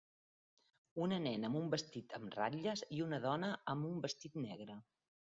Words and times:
Una 1.05 1.19
nena 1.25 1.51
amb 1.51 1.59
un 1.59 1.67
vestit 1.73 2.15
amb 2.19 2.37
ratlles 2.37 2.81
i 2.97 3.03
una 3.09 3.21
dona 3.27 3.51
amb 3.75 3.89
un 3.91 4.01
vestit 4.07 4.39
negre. 4.47 4.79